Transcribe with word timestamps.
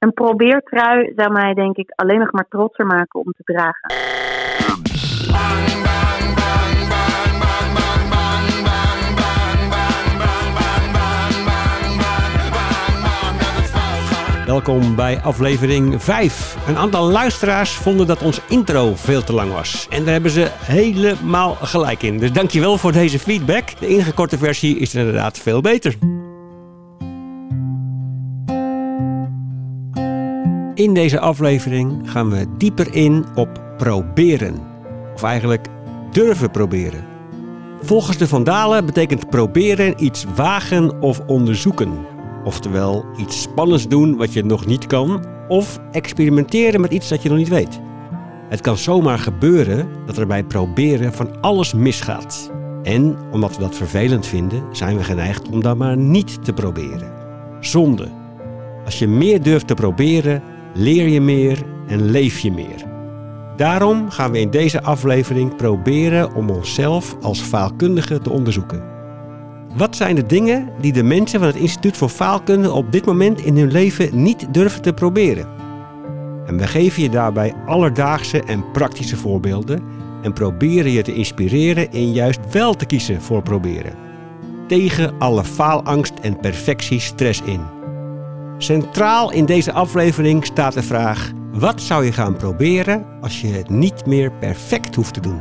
Een 0.00 0.12
probeertrui 0.12 1.12
zou 1.16 1.32
mij 1.32 1.54
denk 1.54 1.76
ik 1.76 1.92
alleen 1.94 2.18
nog 2.18 2.32
maar 2.32 2.48
trotser 2.48 2.86
maken 2.86 3.20
om 3.20 3.32
te 3.36 3.42
dragen. 3.42 3.92
Welkom 14.46 14.96
bij 14.96 15.20
aflevering 15.20 16.02
5. 16.02 16.68
Een 16.68 16.76
aantal 16.76 17.10
luisteraars 17.10 17.76
vonden 17.76 18.06
dat 18.06 18.22
ons 18.22 18.40
intro 18.48 18.94
veel 18.94 19.24
te 19.24 19.32
lang 19.32 19.52
was. 19.52 19.88
En 19.90 20.04
daar 20.04 20.12
hebben 20.12 20.30
ze 20.30 20.48
helemaal 20.52 21.54
gelijk 21.54 22.02
in. 22.02 22.18
Dus 22.18 22.32
dankjewel 22.32 22.78
voor 22.78 22.92
deze 22.92 23.18
feedback. 23.18 23.80
De 23.80 23.86
ingekorte 23.86 24.38
versie 24.38 24.78
is 24.78 24.94
inderdaad 24.94 25.38
veel 25.38 25.60
beter. 25.60 25.94
In 30.80 30.94
deze 30.94 31.20
aflevering 31.20 32.10
gaan 32.10 32.30
we 32.30 32.46
dieper 32.56 32.94
in 32.94 33.24
op 33.34 33.62
proberen. 33.76 34.54
Of 35.14 35.22
eigenlijk 35.22 35.66
durven 36.12 36.50
proberen. 36.50 37.04
Volgens 37.80 38.16
de 38.16 38.28
Vandalen 38.28 38.86
betekent 38.86 39.30
proberen 39.30 40.04
iets 40.04 40.24
wagen 40.34 41.00
of 41.00 41.20
onderzoeken. 41.26 41.92
Oftewel 42.44 43.04
iets 43.16 43.42
spannends 43.42 43.88
doen 43.88 44.16
wat 44.16 44.32
je 44.32 44.44
nog 44.44 44.66
niet 44.66 44.86
kan, 44.86 45.24
of 45.48 45.78
experimenteren 45.92 46.80
met 46.80 46.92
iets 46.92 47.08
dat 47.08 47.22
je 47.22 47.28
nog 47.28 47.38
niet 47.38 47.48
weet. 47.48 47.80
Het 48.48 48.60
kan 48.60 48.76
zomaar 48.76 49.18
gebeuren 49.18 49.88
dat 50.06 50.16
er 50.16 50.26
bij 50.26 50.44
proberen 50.44 51.12
van 51.12 51.40
alles 51.40 51.74
misgaat. 51.74 52.52
En 52.82 53.16
omdat 53.30 53.56
we 53.56 53.62
dat 53.62 53.76
vervelend 53.76 54.26
vinden, 54.26 54.62
zijn 54.72 54.96
we 54.96 55.04
geneigd 55.04 55.48
om 55.48 55.62
dat 55.62 55.76
maar 55.76 55.96
niet 55.96 56.44
te 56.44 56.52
proberen. 56.52 57.12
Zonde. 57.60 58.08
Als 58.84 58.98
je 58.98 59.08
meer 59.08 59.42
durft 59.42 59.66
te 59.66 59.74
proberen, 59.74 60.42
leer 60.74 61.08
je 61.08 61.20
meer 61.20 61.62
en 61.86 62.10
leef 62.10 62.38
je 62.38 62.52
meer. 62.52 62.84
Daarom 63.56 64.10
gaan 64.10 64.30
we 64.30 64.40
in 64.40 64.50
deze 64.50 64.82
aflevering 64.82 65.56
proberen 65.56 66.34
om 66.34 66.50
onszelf 66.50 67.16
als 67.20 67.40
faalkundige 67.40 68.18
te 68.18 68.30
onderzoeken. 68.30 68.82
Wat 69.76 69.96
zijn 69.96 70.14
de 70.14 70.26
dingen 70.26 70.68
die 70.80 70.92
de 70.92 71.02
mensen 71.02 71.38
van 71.38 71.48
het 71.48 71.56
Instituut 71.56 71.96
voor 71.96 72.08
Faalkunde 72.08 72.72
op 72.72 72.92
dit 72.92 73.06
moment 73.06 73.40
in 73.40 73.56
hun 73.56 73.72
leven 73.72 74.22
niet 74.22 74.54
durven 74.54 74.82
te 74.82 74.92
proberen? 74.92 75.48
En 76.46 76.58
we 76.58 76.66
geven 76.66 77.02
je 77.02 77.10
daarbij 77.10 77.54
alledaagse 77.66 78.42
en 78.42 78.70
praktische 78.72 79.16
voorbeelden 79.16 79.82
en 80.22 80.32
proberen 80.32 80.90
je 80.90 81.02
te 81.02 81.14
inspireren 81.14 81.92
in 81.92 82.12
juist 82.12 82.40
wel 82.52 82.74
te 82.74 82.86
kiezen 82.86 83.22
voor 83.22 83.42
proberen. 83.42 83.94
Tegen 84.66 85.18
alle 85.18 85.44
faalangst 85.44 86.12
en 86.22 86.36
perfectiestress 86.36 87.42
in. 87.42 87.79
Centraal 88.62 89.32
in 89.32 89.44
deze 89.44 89.72
aflevering 89.72 90.44
staat 90.44 90.72
de 90.72 90.82
vraag: 90.82 91.30
wat 91.52 91.80
zou 91.80 92.04
je 92.04 92.12
gaan 92.12 92.36
proberen 92.36 93.06
als 93.20 93.40
je 93.40 93.46
het 93.46 93.68
niet 93.68 94.06
meer 94.06 94.32
perfect 94.32 94.94
hoeft 94.94 95.14
te 95.14 95.20
doen? 95.20 95.40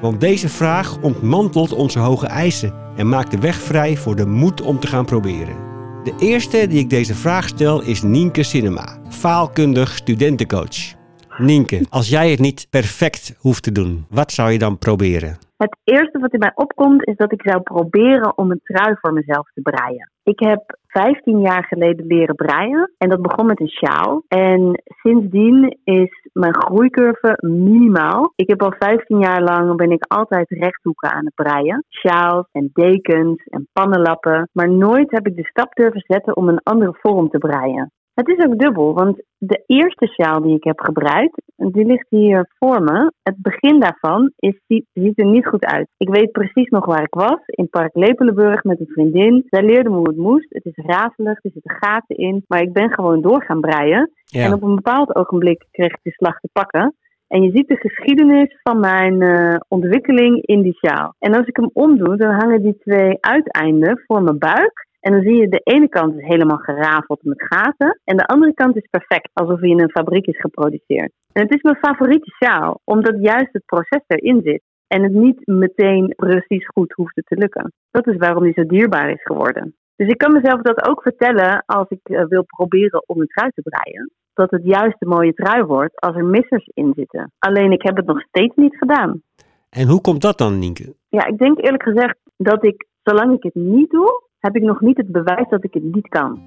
Want 0.00 0.20
deze 0.20 0.48
vraag 0.48 0.98
ontmantelt 1.00 1.72
onze 1.72 1.98
hoge 1.98 2.26
eisen 2.26 2.74
en 2.96 3.08
maakt 3.08 3.30
de 3.30 3.38
weg 3.38 3.56
vrij 3.56 3.96
voor 3.96 4.16
de 4.16 4.26
moed 4.26 4.60
om 4.60 4.80
te 4.80 4.86
gaan 4.86 5.04
proberen. 5.04 5.56
De 6.04 6.14
eerste 6.18 6.66
die 6.66 6.78
ik 6.78 6.90
deze 6.90 7.14
vraag 7.14 7.48
stel 7.48 7.82
is 7.82 8.02
Nienke 8.02 8.42
Cinema, 8.42 8.98
faalkundig 9.08 9.96
studentencoach. 9.96 10.94
Nienke, 11.38 11.86
als 11.88 12.08
jij 12.08 12.30
het 12.30 12.40
niet 12.40 12.66
perfect 12.70 13.34
hoeft 13.38 13.62
te 13.62 13.72
doen, 13.72 14.06
wat 14.10 14.32
zou 14.32 14.52
je 14.52 14.58
dan 14.58 14.78
proberen? 14.78 15.38
Het 15.62 15.78
eerste 15.84 16.18
wat 16.18 16.32
in 16.32 16.38
mij 16.38 16.52
opkomt 16.54 17.06
is 17.06 17.16
dat 17.16 17.32
ik 17.32 17.42
zou 17.44 17.60
proberen 17.60 18.38
om 18.38 18.50
een 18.50 18.60
trui 18.62 18.96
voor 19.00 19.12
mezelf 19.12 19.50
te 19.54 19.60
breien. 19.62 20.10
Ik 20.22 20.40
heb 20.40 20.78
15 20.86 21.40
jaar 21.40 21.64
geleden 21.64 22.06
leren 22.06 22.34
breien 22.34 22.92
en 22.98 23.08
dat 23.08 23.22
begon 23.22 23.46
met 23.46 23.60
een 23.60 23.68
sjaal. 23.68 24.22
En 24.28 24.82
sindsdien 24.84 25.78
is 25.84 26.28
mijn 26.32 26.54
groeicurve 26.54 27.36
minimaal. 27.40 28.32
Ik 28.36 28.48
heb 28.48 28.62
al 28.62 28.74
15 28.78 29.18
jaar 29.18 29.42
lang 29.42 29.76
ben 29.76 29.90
ik 29.90 30.04
altijd 30.08 30.50
rechthoeken 30.50 31.12
aan 31.12 31.24
het 31.24 31.34
breien. 31.34 31.84
Sjaals 31.88 32.46
en 32.52 32.70
dekens 32.72 33.42
en 33.44 33.68
pannenlappen. 33.72 34.48
Maar 34.52 34.70
nooit 34.70 35.10
heb 35.10 35.26
ik 35.26 35.36
de 35.36 35.46
stap 35.46 35.74
durven 35.74 36.04
zetten 36.06 36.36
om 36.36 36.48
een 36.48 36.62
andere 36.62 36.96
vorm 37.00 37.30
te 37.30 37.38
breien. 37.38 37.90
Het 38.14 38.28
is 38.28 38.44
ook 38.46 38.58
dubbel, 38.58 38.94
want 38.94 39.22
de 39.38 39.62
eerste 39.66 40.06
sjaal 40.06 40.42
die 40.42 40.56
ik 40.56 40.64
heb 40.64 40.80
gebruikt, 40.80 41.42
die 41.56 41.84
ligt 41.84 42.06
hier 42.08 42.46
voor 42.58 42.82
me. 42.82 43.12
Het 43.22 43.36
begin 43.38 43.80
daarvan 43.80 44.32
is, 44.36 44.60
ziet, 44.66 44.86
ziet 44.92 45.18
er 45.20 45.26
niet 45.26 45.46
goed 45.46 45.64
uit. 45.64 45.88
Ik 45.96 46.08
weet 46.08 46.30
precies 46.32 46.68
nog 46.68 46.86
waar 46.86 47.02
ik 47.02 47.14
was, 47.14 47.40
in 47.44 47.68
Park 47.68 47.94
Lepelenburg 47.94 48.62
met 48.62 48.80
een 48.80 48.92
vriendin. 48.92 49.46
Zij 49.46 49.62
leerde 49.62 49.90
me 49.90 49.96
hoe 49.96 50.08
het 50.08 50.16
moest. 50.16 50.46
Het 50.48 50.64
is 50.64 50.84
razelig, 50.84 51.44
er 51.44 51.50
zitten 51.50 51.76
gaten 51.80 52.16
in, 52.16 52.44
maar 52.46 52.62
ik 52.62 52.72
ben 52.72 52.90
gewoon 52.90 53.20
door 53.20 53.42
gaan 53.42 53.60
breien. 53.60 54.10
En 54.30 54.52
op 54.52 54.62
een 54.62 54.74
bepaald 54.74 55.16
ogenblik 55.16 55.66
kreeg 55.70 55.92
ik 55.92 56.00
de 56.02 56.10
slag 56.10 56.40
te 56.40 56.48
pakken. 56.52 56.94
En 57.28 57.42
je 57.42 57.50
ziet 57.50 57.68
de 57.68 57.76
geschiedenis 57.76 58.58
van 58.62 58.80
mijn 58.80 59.20
uh, 59.22 59.56
ontwikkeling 59.68 60.46
in 60.46 60.62
die 60.62 60.74
sjaal. 60.74 61.14
En 61.18 61.34
als 61.34 61.46
ik 61.46 61.56
hem 61.56 61.70
omdoe, 61.72 62.16
dan 62.16 62.34
hangen 62.34 62.62
die 62.62 62.78
twee 62.78 63.16
uiteinden 63.20 64.02
voor 64.06 64.22
mijn 64.22 64.38
buik. 64.38 64.86
En 65.02 65.12
dan 65.12 65.22
zie 65.22 65.36
je 65.36 65.48
de 65.48 65.60
ene 65.62 65.88
kant 65.88 66.14
is 66.14 66.26
helemaal 66.26 66.56
gerafeld 66.56 67.22
met 67.22 67.42
gaten. 67.42 68.00
En 68.04 68.16
de 68.16 68.26
andere 68.26 68.54
kant 68.54 68.76
is 68.76 68.86
perfect, 68.90 69.30
alsof 69.32 69.60
hij 69.60 69.68
in 69.68 69.80
een 69.80 69.90
fabriek 69.90 70.26
is 70.26 70.40
geproduceerd. 70.40 71.12
En 71.32 71.42
het 71.42 71.54
is 71.54 71.62
mijn 71.62 71.76
favoriete 71.76 72.30
sjaal, 72.30 72.80
omdat 72.84 73.16
juist 73.20 73.52
het 73.52 73.64
proces 73.64 74.02
erin 74.06 74.40
zit. 74.44 74.62
En 74.86 75.02
het 75.02 75.12
niet 75.12 75.46
meteen 75.46 76.14
precies 76.16 76.66
goed 76.66 76.92
hoeft 76.92 77.14
te 77.14 77.36
lukken. 77.36 77.72
Dat 77.90 78.06
is 78.06 78.16
waarom 78.16 78.42
hij 78.42 78.52
zo 78.52 78.66
dierbaar 78.66 79.10
is 79.10 79.22
geworden. 79.22 79.76
Dus 79.96 80.08
ik 80.08 80.18
kan 80.18 80.32
mezelf 80.32 80.62
dat 80.62 80.88
ook 80.88 81.02
vertellen 81.02 81.62
als 81.66 81.88
ik 81.88 82.00
uh, 82.08 82.24
wil 82.24 82.44
proberen 82.44 83.02
om 83.06 83.20
een 83.20 83.26
trui 83.26 83.50
te 83.54 83.62
breien. 83.62 84.10
Dat 84.34 84.50
het 84.50 84.64
juist 84.64 84.96
een 84.98 85.08
mooie 85.08 85.34
trui 85.34 85.64
wordt 85.64 86.00
als 86.00 86.16
er 86.16 86.24
missers 86.24 86.70
in 86.74 86.92
zitten. 86.96 87.32
Alleen 87.38 87.72
ik 87.72 87.82
heb 87.82 87.96
het 87.96 88.06
nog 88.06 88.20
steeds 88.20 88.54
niet 88.56 88.76
gedaan. 88.76 89.22
En 89.70 89.88
hoe 89.88 90.00
komt 90.00 90.22
dat 90.22 90.38
dan, 90.38 90.58
Nienke? 90.58 90.94
Ja, 91.08 91.26
ik 91.26 91.38
denk 91.38 91.58
eerlijk 91.58 91.82
gezegd 91.82 92.16
dat 92.36 92.64
ik, 92.64 92.86
zolang 93.02 93.36
ik 93.36 93.42
het 93.42 93.54
niet 93.54 93.90
doe, 93.90 94.30
heb 94.42 94.56
ik 94.56 94.62
nog 94.62 94.80
niet 94.80 94.96
het 94.96 95.12
bewijs 95.12 95.48
dat 95.48 95.64
ik 95.64 95.74
het 95.74 95.82
niet 95.82 96.08
kan. 96.08 96.40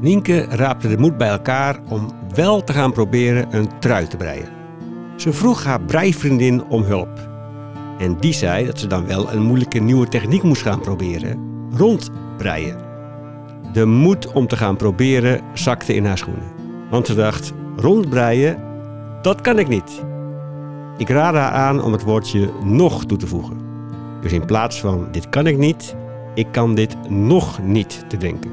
Nienke 0.00 0.44
raapte 0.44 0.88
de 0.88 0.98
moed 0.98 1.16
bij 1.16 1.28
elkaar 1.28 1.80
om 1.90 2.08
wel 2.34 2.64
te 2.64 2.72
gaan 2.72 2.92
proberen 2.92 3.56
een 3.56 3.78
trui 3.78 4.06
te 4.06 4.16
breien. 4.16 4.48
Ze 5.16 5.32
vroeg 5.32 5.64
haar 5.64 5.80
breivriendin 5.80 6.64
om 6.64 6.82
hulp. 6.82 7.28
En 7.98 8.16
die 8.16 8.32
zei 8.32 8.66
dat 8.66 8.78
ze 8.78 8.86
dan 8.86 9.06
wel 9.06 9.32
een 9.32 9.42
moeilijke 9.42 9.78
nieuwe 9.78 10.08
techniek 10.08 10.42
moest 10.42 10.62
gaan 10.62 10.80
proberen: 10.80 11.38
rondbreien. 11.70 12.76
De 13.72 13.84
moed 13.84 14.32
om 14.32 14.46
te 14.46 14.56
gaan 14.56 14.76
proberen 14.76 15.40
zakte 15.54 15.94
in 15.94 16.04
haar 16.04 16.18
schoenen. 16.18 16.52
Want 16.90 17.06
ze 17.06 17.14
dacht: 17.14 17.54
rondbreien, 17.76 18.62
dat 19.22 19.40
kan 19.40 19.58
ik 19.58 19.68
niet. 19.68 20.05
Ik 20.98 21.08
raad 21.08 21.34
haar 21.34 21.52
aan 21.52 21.82
om 21.82 21.92
het 21.92 22.04
woordje 22.04 22.50
nog 22.64 23.04
toe 23.04 23.18
te 23.18 23.26
voegen. 23.26 23.56
Dus 24.20 24.32
in 24.32 24.46
plaats 24.46 24.80
van 24.80 25.08
dit 25.12 25.28
kan 25.28 25.46
ik 25.46 25.56
niet, 25.56 25.96
ik 26.34 26.46
kan 26.52 26.74
dit 26.74 27.10
nog 27.10 27.62
niet 27.62 28.10
te 28.10 28.16
denken. 28.16 28.50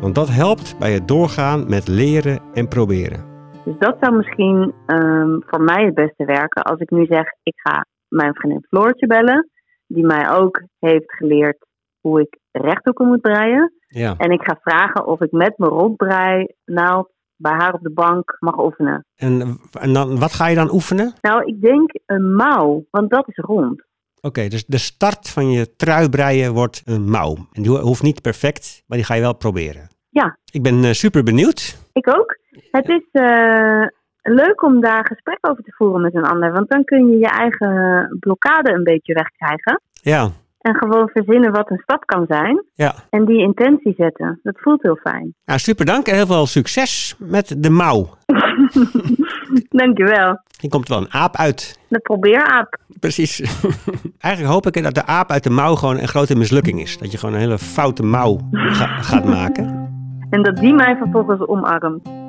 Want 0.00 0.14
dat 0.14 0.28
helpt 0.28 0.78
bij 0.78 0.92
het 0.92 1.08
doorgaan 1.08 1.68
met 1.68 1.88
leren 1.88 2.40
en 2.52 2.68
proberen. 2.68 3.24
Dus 3.64 3.78
dat 3.78 3.96
zou 4.00 4.16
misschien 4.16 4.74
um, 4.86 5.42
voor 5.46 5.60
mij 5.60 5.84
het 5.84 5.94
beste 5.94 6.24
werken 6.24 6.62
als 6.62 6.80
ik 6.80 6.90
nu 6.90 7.06
zeg: 7.06 7.24
ik 7.42 7.54
ga 7.56 7.86
mijn 8.08 8.34
vriendin 8.34 8.66
Floortje 8.68 9.06
bellen, 9.06 9.50
die 9.86 10.06
mij 10.06 10.30
ook 10.30 10.62
heeft 10.78 11.12
geleerd 11.14 11.66
hoe 12.00 12.20
ik 12.20 12.38
rechthoeken 12.50 13.06
moet 13.06 13.20
breien. 13.20 13.72
Ja. 13.88 14.14
En 14.18 14.30
ik 14.30 14.42
ga 14.42 14.58
vragen 14.60 15.06
of 15.06 15.20
ik 15.20 15.32
met 15.32 15.58
mijn 15.58 15.70
rondbrei 15.70 16.46
naald 16.64 17.13
bij 17.36 17.52
haar 17.52 17.74
op 17.74 17.82
de 17.82 17.92
bank 17.92 18.36
mag 18.38 18.58
oefenen. 18.58 19.06
En, 19.16 19.58
en 19.80 19.92
dan, 19.92 20.18
wat 20.18 20.32
ga 20.32 20.46
je 20.46 20.54
dan 20.54 20.72
oefenen? 20.72 21.14
Nou, 21.20 21.44
ik 21.44 21.60
denk 21.60 21.90
een 22.06 22.34
mouw, 22.34 22.84
want 22.90 23.10
dat 23.10 23.28
is 23.28 23.36
rond. 23.36 23.82
Oké, 24.20 24.48
dus 24.48 24.66
de 24.66 24.78
start 24.78 25.30
van 25.30 25.50
je 25.50 25.76
trui 25.76 26.08
breien 26.08 26.52
wordt 26.52 26.82
een 26.84 27.10
mouw. 27.10 27.36
En 27.52 27.62
die 27.62 27.78
hoeft 27.78 28.02
niet 28.02 28.22
perfect, 28.22 28.82
maar 28.86 28.98
die 28.98 29.06
ga 29.06 29.14
je 29.14 29.20
wel 29.20 29.36
proberen. 29.36 29.88
Ja. 30.10 30.38
Ik 30.52 30.62
ben 30.62 30.84
uh, 30.84 30.90
super 30.90 31.22
benieuwd. 31.22 31.88
Ik 31.92 32.08
ook. 32.08 32.38
Het 32.70 32.88
is 32.88 33.06
uh, 33.12 33.86
leuk 34.22 34.62
om 34.62 34.80
daar 34.80 35.06
gesprek 35.06 35.38
over 35.40 35.62
te 35.62 35.72
voeren 35.72 36.02
met 36.02 36.14
een 36.14 36.24
ander, 36.24 36.52
want 36.52 36.68
dan 36.68 36.84
kun 36.84 37.08
je 37.08 37.18
je 37.18 37.28
eigen 37.28 38.16
blokkade 38.20 38.72
een 38.72 38.84
beetje 38.84 39.14
wegkrijgen. 39.14 39.80
Ja. 39.92 40.30
En 40.64 40.74
gewoon 40.74 41.08
verzinnen 41.08 41.52
wat 41.52 41.70
een 41.70 41.80
stap 41.82 42.06
kan 42.06 42.24
zijn. 42.28 42.64
Ja. 42.74 42.94
En 43.10 43.24
die 43.24 43.38
intentie 43.38 43.94
zetten. 43.96 44.40
Dat 44.42 44.54
voelt 44.60 44.82
heel 44.82 44.96
fijn. 44.96 45.34
Nou, 45.44 45.58
super 45.58 45.84
dank 45.84 46.06
en 46.06 46.14
heel 46.14 46.26
veel 46.26 46.46
succes 46.46 47.14
met 47.18 47.54
de 47.58 47.70
mouw. 47.70 48.08
Dankjewel. 49.68 50.40
Hier 50.60 50.70
komt 50.70 50.88
wel 50.88 50.98
een 50.98 51.12
aap 51.12 51.36
uit. 51.36 51.80
De 51.88 51.98
probeeraap. 51.98 52.78
Precies. 53.00 53.40
Eigenlijk 54.18 54.54
hoop 54.54 54.66
ik 54.66 54.82
dat 54.82 54.94
de 54.94 55.06
aap 55.06 55.30
uit 55.30 55.42
de 55.42 55.50
mouw 55.50 55.74
gewoon 55.74 55.98
een 55.98 56.08
grote 56.08 56.36
mislukking 56.36 56.80
is. 56.80 56.98
Dat 56.98 57.12
je 57.12 57.18
gewoon 57.18 57.34
een 57.34 57.40
hele 57.40 57.58
foute 57.58 58.02
mouw 58.02 58.38
ga 58.50 58.86
gaat 58.86 59.24
maken. 59.24 59.88
En 60.30 60.42
dat 60.42 60.56
die 60.56 60.74
mij 60.74 60.96
vervolgens 60.96 61.46
omarmt. 61.46 62.23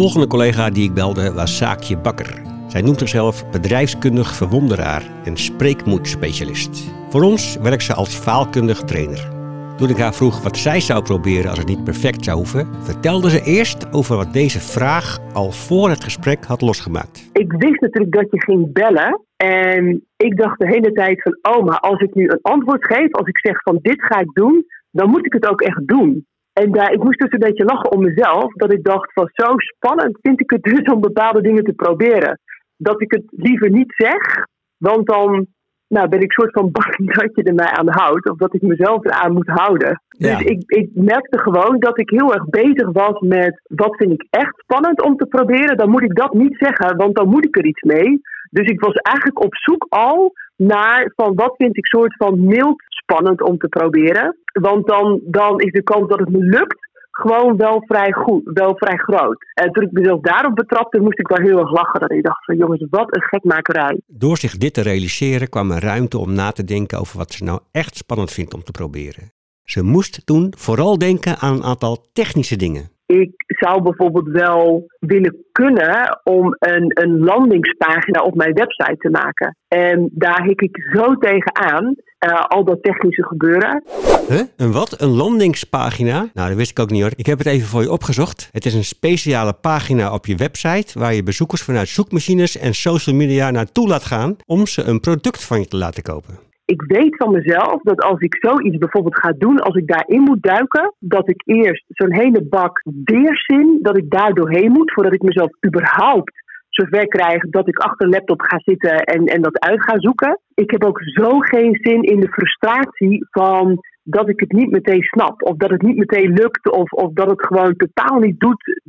Volgende 0.00 0.26
collega 0.26 0.70
die 0.70 0.88
ik 0.88 0.94
belde 0.94 1.32
was 1.32 1.56
Saakje 1.56 1.98
Bakker. 1.98 2.42
Zij 2.68 2.82
noemt 2.82 2.98
zichzelf 2.98 3.50
bedrijfskundig 3.50 4.34
verwonderaar 4.34 5.02
en 5.24 5.36
spreekmoedspecialist. 5.36 6.92
Voor 7.08 7.22
ons 7.22 7.56
werkt 7.56 7.82
ze 7.82 7.94
als 7.94 8.14
faalkundig 8.14 8.80
trainer. 8.80 9.28
Toen 9.76 9.88
ik 9.88 9.96
haar 9.96 10.14
vroeg 10.14 10.42
wat 10.42 10.56
zij 10.56 10.80
zou 10.80 11.02
proberen 11.02 11.50
als 11.50 11.58
het 11.58 11.68
niet 11.68 11.84
perfect 11.84 12.24
zou 12.24 12.36
hoeven, 12.36 12.68
vertelde 12.82 13.30
ze 13.30 13.42
eerst 13.42 13.92
over 13.92 14.16
wat 14.16 14.32
deze 14.32 14.60
vraag 14.60 15.18
al 15.32 15.50
voor 15.50 15.88
het 15.88 16.04
gesprek 16.04 16.44
had 16.44 16.60
losgemaakt. 16.60 17.30
Ik 17.32 17.52
wist 17.52 17.80
natuurlijk 17.80 18.12
dat 18.12 18.30
je 18.30 18.42
ging 18.42 18.72
bellen. 18.72 19.20
En 19.36 20.06
ik 20.16 20.36
dacht 20.36 20.58
de 20.58 20.68
hele 20.68 20.92
tijd 20.92 21.22
van, 21.22 21.38
oh, 21.54 21.64
maar 21.64 21.78
als 21.78 22.00
ik 22.00 22.14
nu 22.14 22.24
een 22.28 22.42
antwoord 22.42 22.86
geef, 22.86 23.12
als 23.12 23.26
ik 23.26 23.38
zeg 23.38 23.62
van 23.62 23.78
dit 23.82 24.02
ga 24.02 24.18
ik 24.20 24.32
doen, 24.32 24.64
dan 24.90 25.10
moet 25.10 25.26
ik 25.26 25.32
het 25.32 25.48
ook 25.48 25.60
echt 25.60 25.86
doen. 25.86 26.26
En 26.60 26.72
daar, 26.72 26.92
ik 26.92 27.02
moest 27.02 27.18
dus 27.18 27.32
een 27.32 27.48
beetje 27.48 27.64
lachen 27.64 27.92
om 27.92 28.02
mezelf, 28.02 28.52
dat 28.52 28.72
ik 28.72 28.84
dacht 28.84 29.12
van 29.12 29.28
zo 29.32 29.54
spannend 29.56 30.18
vind 30.22 30.40
ik 30.40 30.50
het 30.50 30.62
dus 30.62 30.82
om 30.94 31.00
bepaalde 31.00 31.40
dingen 31.40 31.64
te 31.64 31.72
proberen. 31.72 32.40
Dat 32.76 33.00
ik 33.02 33.12
het 33.12 33.24
liever 33.30 33.70
niet 33.70 33.92
zeg, 33.96 34.46
want 34.76 35.06
dan 35.06 35.46
nou, 35.88 36.08
ben 36.08 36.20
ik 36.20 36.32
soort 36.32 36.52
van 36.52 36.70
bang 36.78 37.14
dat 37.14 37.30
je 37.34 37.42
er 37.42 37.54
mij 37.54 37.70
aan 37.70 37.88
houdt, 37.88 38.30
of 38.30 38.36
dat 38.36 38.54
ik 38.54 38.62
mezelf 38.62 39.04
eraan 39.04 39.32
moet 39.32 39.48
houden. 39.48 40.02
Ja. 40.08 40.38
Dus 40.38 40.46
ik, 40.46 40.62
ik 40.66 40.88
merkte 40.94 41.38
gewoon 41.38 41.78
dat 41.78 41.98
ik 41.98 42.10
heel 42.10 42.34
erg 42.34 42.44
bezig 42.48 42.92
was 42.92 43.20
met 43.20 43.60
wat 43.66 43.96
vind 43.96 44.12
ik 44.12 44.26
echt 44.30 44.58
spannend 44.58 45.02
om 45.02 45.16
te 45.16 45.26
proberen. 45.26 45.76
Dan 45.76 45.90
moet 45.90 46.02
ik 46.02 46.16
dat 46.16 46.32
niet 46.32 46.56
zeggen, 46.58 46.96
want 46.96 47.14
dan 47.14 47.28
moet 47.28 47.44
ik 47.44 47.56
er 47.56 47.66
iets 47.66 47.82
mee. 47.82 48.20
Dus 48.50 48.66
ik 48.66 48.80
was 48.80 48.94
eigenlijk 48.94 49.44
op 49.44 49.56
zoek 49.56 49.86
al 49.88 50.32
naar 50.56 51.12
van 51.16 51.34
wat 51.34 51.54
vind 51.56 51.76
ik 51.76 51.86
soort 51.86 52.16
van 52.16 52.44
mild 52.44 52.82
spannend 53.10 53.42
om 53.42 53.58
te 53.58 53.68
proberen. 53.68 54.36
Want 54.52 54.86
dan, 54.86 55.20
dan 55.24 55.60
is 55.60 55.72
de 55.72 55.82
kans 55.82 56.08
dat 56.08 56.18
het 56.18 56.28
me 56.28 56.38
lukt 56.38 56.88
gewoon 57.10 57.56
wel 57.56 57.82
vrij 57.86 58.12
goed, 58.12 58.42
wel 58.44 58.76
vrij 58.76 58.96
groot. 58.96 59.36
En 59.54 59.72
toen 59.72 59.84
ik 59.84 59.92
mezelf 59.92 60.20
daarop 60.20 60.54
betrapte, 60.54 61.00
moest 61.00 61.18
ik 61.18 61.28
wel 61.28 61.46
heel 61.46 61.58
erg 61.58 61.70
lachen. 61.70 62.00
Dat 62.00 62.10
ik 62.10 62.22
dacht 62.22 62.44
van 62.44 62.56
jongens, 62.56 62.86
wat 62.90 63.16
een 63.16 63.22
gekmakerij. 63.22 64.00
Door 64.06 64.36
zich 64.36 64.56
dit 64.56 64.74
te 64.74 64.82
realiseren 64.82 65.48
kwam 65.48 65.70
er 65.70 65.82
ruimte 65.82 66.18
om 66.18 66.32
na 66.32 66.50
te 66.50 66.64
denken 66.64 66.98
over 66.98 67.18
wat 67.18 67.32
ze 67.32 67.44
nou 67.44 67.60
echt 67.72 67.96
spannend 67.96 68.32
vindt 68.32 68.54
om 68.54 68.62
te 68.62 68.70
proberen. 68.70 69.32
Ze 69.64 69.82
moest 69.82 70.26
toen 70.26 70.52
vooral 70.56 70.98
denken 70.98 71.36
aan 71.36 71.54
een 71.54 71.62
aantal 71.62 71.96
technische 72.12 72.56
dingen. 72.56 72.90
Ik 73.06 73.32
zou 73.46 73.82
bijvoorbeeld 73.82 74.28
wel 74.28 74.86
willen 74.98 75.36
kunnen 75.52 76.20
om 76.22 76.56
een, 76.58 77.02
een 77.02 77.18
landingspagina 77.18 78.22
op 78.22 78.34
mijn 78.34 78.52
website 78.52 78.96
te 78.96 79.10
maken. 79.10 79.56
En 79.68 80.10
daar 80.12 80.42
hik 80.42 80.60
ik 80.60 80.76
zo 80.92 81.14
tegenaan, 81.14 81.94
uh, 82.28 82.44
al 82.44 82.64
dat 82.64 82.82
technische 82.82 83.24
gebeuren. 83.24 83.82
Huh? 84.28 84.40
Een 84.56 84.72
wat? 84.72 85.00
Een 85.00 85.08
landingspagina? 85.08 86.28
Nou, 86.34 86.48
dat 86.48 86.56
wist 86.56 86.70
ik 86.70 86.78
ook 86.78 86.90
niet 86.90 87.02
hoor. 87.02 87.12
Ik 87.16 87.26
heb 87.26 87.38
het 87.38 87.46
even 87.46 87.68
voor 87.68 87.82
je 87.82 87.90
opgezocht. 87.90 88.48
Het 88.52 88.66
is 88.66 88.74
een 88.74 88.84
speciale 88.84 89.52
pagina 89.52 90.12
op 90.12 90.26
je 90.26 90.36
website 90.36 90.98
waar 90.98 91.14
je 91.14 91.22
bezoekers 91.22 91.62
vanuit 91.62 91.88
zoekmachines 91.88 92.58
en 92.58 92.74
social 92.74 93.16
media 93.16 93.50
naartoe 93.50 93.88
laat 93.88 94.04
gaan 94.04 94.36
om 94.46 94.66
ze 94.66 94.82
een 94.82 95.00
product 95.00 95.44
van 95.44 95.60
je 95.60 95.66
te 95.66 95.76
laten 95.76 96.02
kopen 96.02 96.48
ik 96.70 96.82
weet 96.82 97.16
van 97.16 97.32
mezelf 97.32 97.82
dat 97.82 98.02
als 98.02 98.20
ik 98.20 98.36
zoiets 98.40 98.78
bijvoorbeeld 98.78 99.18
ga 99.18 99.32
doen, 99.38 99.58
als 99.58 99.74
ik 99.74 99.86
daarin 99.86 100.20
moet 100.20 100.42
duiken, 100.42 100.94
dat 100.98 101.28
ik 101.28 101.42
eerst 101.44 101.84
zo'n 101.88 102.14
hele 102.14 102.42
bak 102.42 102.82
weerzin, 103.04 103.78
dat 103.82 103.96
ik 103.96 104.10
daar 104.10 104.32
doorheen 104.32 104.70
moet, 104.70 104.92
voordat 104.92 105.12
ik 105.12 105.22
mezelf 105.22 105.50
überhaupt 105.66 106.32
zover 106.70 107.06
krijg 107.06 107.42
dat 107.42 107.68
ik 107.68 107.78
achter 107.78 108.06
een 108.06 108.12
laptop 108.12 108.40
ga 108.40 108.58
zitten 108.64 108.96
en, 108.96 109.24
en 109.24 109.42
dat 109.42 109.60
uit 109.60 109.82
ga 109.82 109.98
zoeken. 109.98 110.40
Ik 110.54 110.70
heb 110.70 110.84
ook 110.84 111.00
zo 111.02 111.38
geen 111.38 111.78
zin 111.82 112.02
in 112.02 112.20
de 112.20 112.28
frustratie 112.28 113.26
van 113.30 113.78
dat 114.02 114.28
ik 114.28 114.40
het 114.40 114.52
niet 114.52 114.70
meteen 114.70 115.02
snap, 115.02 115.42
of 115.42 115.56
dat 115.56 115.70
het 115.70 115.82
niet 115.82 115.96
meteen 115.96 116.32
lukt, 116.32 116.70
of, 116.70 116.92
of 116.92 117.12
dat 117.12 117.30
het 117.30 117.46
gewoon 117.46 117.76
totaal 117.76 118.18
niet 118.18 118.40
doet 118.40 118.80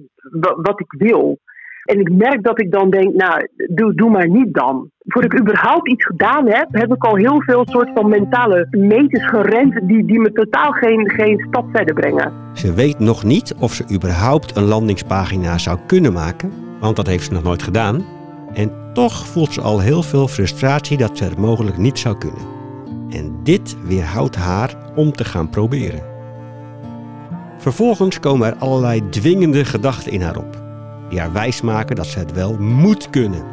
wat 0.61 0.79
ik 0.79 0.93
wil. 0.97 1.39
En 1.81 1.99
ik 1.99 2.11
merk 2.11 2.43
dat 2.43 2.61
ik 2.61 2.71
dan 2.71 2.89
denk, 2.89 3.13
nou, 3.13 3.47
doe, 3.67 3.93
doe 3.93 4.09
maar 4.09 4.29
niet 4.29 4.53
dan. 4.53 4.89
Voordat 4.97 5.33
ik 5.33 5.39
überhaupt 5.39 5.89
iets 5.89 6.05
gedaan 6.05 6.47
heb, 6.47 6.67
heb 6.71 6.93
ik 6.93 7.03
al 7.03 7.15
heel 7.15 7.41
veel 7.41 7.65
soort 7.69 7.89
van 7.93 8.09
mentale 8.09 8.67
meters 8.69 9.27
gerend 9.27 9.87
die, 9.87 10.05
die 10.05 10.19
me 10.19 10.31
totaal 10.31 10.71
geen, 10.71 11.09
geen 11.09 11.45
stap 11.47 11.65
verder 11.73 11.93
brengen. 11.93 12.33
Ze 12.53 12.73
weet 12.73 12.99
nog 12.99 13.23
niet 13.23 13.55
of 13.59 13.73
ze 13.73 13.93
überhaupt 13.93 14.55
een 14.55 14.63
landingspagina 14.63 15.57
zou 15.57 15.79
kunnen 15.87 16.13
maken, 16.13 16.51
want 16.81 16.95
dat 16.95 17.07
heeft 17.07 17.25
ze 17.25 17.33
nog 17.33 17.43
nooit 17.43 17.63
gedaan. 17.63 18.05
En 18.53 18.71
toch 18.93 19.27
voelt 19.27 19.53
ze 19.53 19.61
al 19.61 19.79
heel 19.79 20.03
veel 20.03 20.27
frustratie 20.27 20.97
dat 20.97 21.17
ze 21.17 21.23
het 21.23 21.37
mogelijk 21.37 21.77
niet 21.77 21.99
zou 21.99 22.17
kunnen. 22.17 22.41
En 23.09 23.39
dit 23.43 23.75
weerhoudt 23.83 24.35
haar 24.35 24.75
om 24.95 25.11
te 25.11 25.25
gaan 25.25 25.49
proberen. 25.49 26.03
Vervolgens 27.57 28.19
komen 28.19 28.47
er 28.47 28.55
allerlei 28.59 29.09
dwingende 29.09 29.65
gedachten 29.65 30.11
in 30.11 30.21
haar 30.21 30.37
op 30.37 30.61
die 31.11 31.19
haar 31.19 31.33
wijsmaken 31.33 31.95
dat 31.95 32.07
ze 32.07 32.19
het 32.19 32.33
wel 32.33 32.57
moet 32.59 33.09
kunnen. 33.09 33.43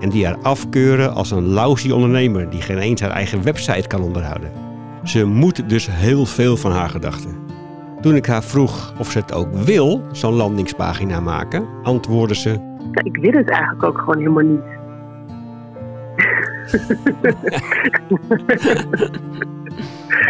En 0.00 0.10
die 0.10 0.26
haar 0.26 0.38
afkeuren 0.42 1.14
als 1.14 1.30
een 1.30 1.46
lousy 1.46 1.90
ondernemer 1.90 2.50
die 2.50 2.62
geen 2.62 2.78
eens 2.78 3.00
haar 3.00 3.10
eigen 3.10 3.42
website 3.42 3.88
kan 3.88 4.02
onderhouden. 4.02 4.52
Ze 5.04 5.24
moet 5.24 5.68
dus 5.68 5.88
heel 5.90 6.26
veel 6.26 6.56
van 6.56 6.72
haar 6.72 6.88
gedachten. 6.90 7.45
Toen 8.06 8.16
ik 8.16 8.26
haar 8.26 8.42
vroeg 8.42 8.92
of 8.98 9.10
ze 9.10 9.18
het 9.18 9.32
ook 9.32 9.52
wil, 9.52 10.02
zo'n 10.12 10.34
landingspagina 10.34 11.20
maken, 11.20 11.66
antwoordde 11.82 12.34
ze: 12.34 12.76
Ik 13.02 13.16
wil 13.16 13.32
het 13.32 13.50
eigenlijk 13.50 13.82
ook 13.82 13.98
gewoon 13.98 14.18
helemaal 14.18 14.44
niet. 14.44 14.60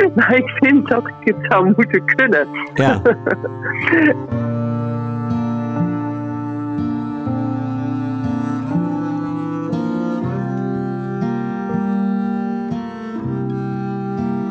maar 0.16 0.34
ik 0.36 0.48
vind 0.48 0.88
dat 0.88 1.06
ik 1.06 1.14
het 1.34 1.36
zou 1.40 1.72
moeten 1.76 2.04
kunnen. 2.04 2.48
Ja. 2.74 3.02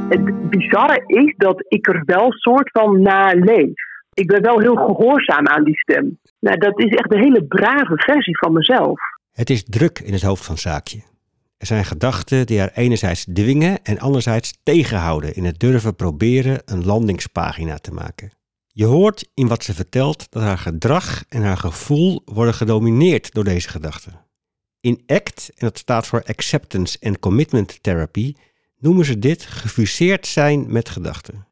het 0.09 0.49
bizarre 0.49 1.03
is 1.05 1.33
dat 1.37 1.65
ik 1.67 1.87
er 1.87 2.03
wel 2.05 2.31
soort 2.31 2.69
van 2.71 3.01
naar 3.01 3.35
leef. 3.35 3.73
Ik 4.13 4.27
ben 4.27 4.41
wel 4.41 4.59
heel 4.59 4.75
gehoorzaam 4.75 5.47
aan 5.47 5.63
die 5.63 5.77
stem. 5.77 6.19
Nou, 6.39 6.57
dat 6.57 6.79
is 6.79 6.95
echt 6.95 7.13
een 7.13 7.23
hele 7.23 7.43
brave 7.43 7.93
versie 7.95 8.37
van 8.37 8.53
mezelf. 8.53 8.99
Het 9.31 9.49
is 9.49 9.63
druk 9.63 9.99
in 9.99 10.13
het 10.13 10.21
hoofd 10.21 10.45
van 10.45 10.57
Zaakje. 10.57 10.97
Er 11.57 11.65
zijn 11.65 11.85
gedachten 11.85 12.45
die 12.45 12.59
haar 12.59 12.71
enerzijds 12.73 13.25
dwingen 13.33 13.83
en 13.83 13.99
anderzijds 13.99 14.59
tegenhouden 14.63 15.35
in 15.35 15.45
het 15.45 15.59
durven 15.59 15.95
proberen 15.95 16.61
een 16.65 16.85
landingspagina 16.85 17.77
te 17.77 17.91
maken. 17.91 18.31
Je 18.67 18.85
hoort 18.85 19.29
in 19.33 19.47
wat 19.47 19.63
ze 19.63 19.73
vertelt 19.73 20.31
dat 20.31 20.43
haar 20.43 20.57
gedrag 20.57 21.23
en 21.29 21.41
haar 21.41 21.57
gevoel 21.57 22.21
worden 22.25 22.53
gedomineerd 22.53 23.33
door 23.33 23.43
deze 23.43 23.69
gedachten. 23.69 24.13
In 24.81 25.03
ACT, 25.05 25.49
en 25.49 25.65
dat 25.65 25.77
staat 25.77 26.07
voor 26.07 26.23
Acceptance 26.23 26.97
and 27.01 27.19
Commitment 27.19 27.83
Therapy, 27.83 28.33
noemen 28.79 29.05
ze 29.05 29.19
dit 29.19 29.45
gefuseerd 29.45 30.27
zijn 30.27 30.71
met 30.71 30.89
gedachten. 30.89 31.47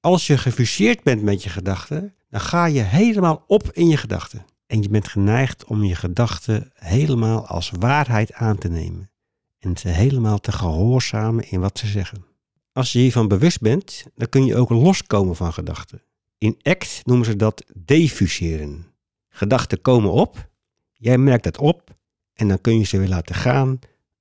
Als 0.00 0.26
je 0.26 0.38
gefuseerd 0.38 1.02
bent 1.02 1.22
met 1.22 1.42
je 1.42 1.50
gedachten, 1.50 2.14
dan 2.30 2.40
ga 2.40 2.66
je 2.66 2.80
helemaal 2.80 3.44
op 3.46 3.70
in 3.72 3.88
je 3.88 3.96
gedachten. 3.96 4.44
En 4.66 4.82
je 4.82 4.88
bent 4.88 5.08
geneigd 5.08 5.64
om 5.64 5.84
je 5.84 5.94
gedachten 5.94 6.70
helemaal 6.74 7.46
als 7.46 7.70
waarheid 7.78 8.32
aan 8.32 8.58
te 8.58 8.68
nemen 8.68 9.10
en 9.58 9.76
ze 9.76 9.88
helemaal 9.88 10.38
te 10.40 10.52
gehoorzamen 10.52 11.50
in 11.50 11.60
wat 11.60 11.78
ze 11.78 11.86
zeggen. 11.86 12.24
Als 12.72 12.92
je 12.92 12.98
hiervan 12.98 13.28
bewust 13.28 13.60
bent, 13.60 14.04
dan 14.14 14.28
kun 14.28 14.44
je 14.44 14.56
ook 14.56 14.70
loskomen 14.70 15.36
van 15.36 15.52
gedachten. 15.52 16.02
In 16.38 16.58
ACT 16.62 17.00
noemen 17.04 17.26
ze 17.26 17.36
dat 17.36 17.64
defuseren. 17.74 18.86
Gedachten 19.28 19.80
komen 19.80 20.10
op, 20.10 20.48
jij 20.92 21.18
merkt 21.18 21.44
het 21.44 21.58
op 21.58 21.96
en 22.32 22.48
dan 22.48 22.60
kun 22.60 22.78
je 22.78 22.84
ze 22.84 22.98
weer 22.98 23.08
laten 23.08 23.34
gaan 23.34 23.78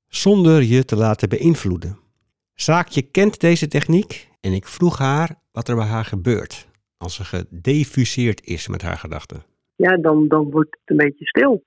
zonder 0.08 0.64
je 0.64 0.86
te 0.86 0.96
laten 0.96 1.30
beïnvloeden. 1.30 1.98
Zaakje 2.56 3.02
kent 3.02 3.40
deze 3.40 3.68
techniek 3.68 4.30
en 4.42 4.54
ik 4.54 4.66
vroeg 4.66 4.98
haar 4.98 5.30
wat 5.52 5.68
er 5.68 5.76
bij 5.76 5.86
haar 5.86 6.06
gebeurt 6.06 6.68
als 6.98 7.16
ze 7.16 7.24
gedefuseerd 7.24 8.46
is 8.46 8.68
met 8.68 8.82
haar 8.82 8.98
gedachten. 8.98 9.44
Ja, 9.76 9.98
dan, 9.98 10.28
dan 10.28 10.52
wordt 10.52 10.70
het 10.70 10.90
een 10.90 10.98
beetje 10.98 11.26
stil. 11.26 11.64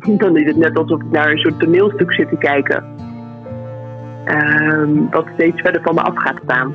Dan 0.18 0.36
is 0.36 0.46
het 0.46 0.56
net 0.56 0.78
alsof 0.78 1.00
ik 1.00 1.10
naar 1.10 1.30
een 1.30 1.38
soort 1.38 1.60
toneelstuk 1.60 2.12
zit 2.12 2.28
te 2.28 2.36
kijken. 2.36 2.84
Um, 4.26 5.10
wat 5.10 5.26
steeds 5.34 5.60
verder 5.60 5.82
van 5.82 5.94
me 5.94 6.00
af 6.00 6.14
gaat 6.16 6.40
staan. 6.44 6.74